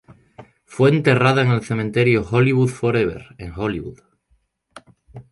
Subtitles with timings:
[0.65, 3.99] Fue enterrada en el Cementerio Hollywood Forever, en Hollywood.